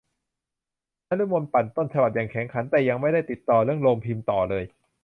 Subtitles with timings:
[1.09, 4.63] นฤมลปั่นต้นฉบับอย่างแข็งขัน แต่ยังไม่ได้ติดต่อเรื่องโรงพิมพ์ต่อเลย